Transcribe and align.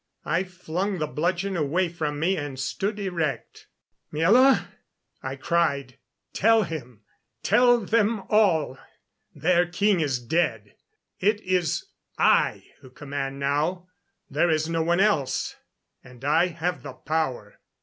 I 0.25 0.43
flung 0.43 0.97
the 0.97 1.05
bludgeon 1.05 1.55
away 1.55 1.87
from 1.87 2.19
me, 2.19 2.35
and 2.35 2.59
stood 2.59 2.97
erect. 2.97 3.67
"Miela," 4.11 4.65
I 5.21 5.35
cried, 5.35 5.99
"tell 6.33 6.63
him 6.63 7.03
tell 7.43 7.79
them 7.81 8.23
all 8.27 8.79
their 9.35 9.67
king 9.67 9.99
is 9.99 10.17
dead. 10.17 10.73
It 11.19 11.39
is 11.41 11.85
I 12.17 12.63
who 12.79 12.89
command 12.89 13.37
now. 13.37 13.89
There 14.27 14.49
is 14.49 14.67
no 14.67 14.81
one 14.81 14.99
else 14.99 15.55
and 16.03 16.25
I 16.25 16.47
have 16.47 16.81
the 16.81 16.93
power. 16.93 17.59